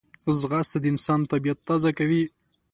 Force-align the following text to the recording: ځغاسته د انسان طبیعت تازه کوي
ځغاسته 0.39 0.77
د 0.81 0.85
انسان 0.93 1.19
طبیعت 1.31 1.59
تازه 1.67 1.89
کوي 1.97 2.23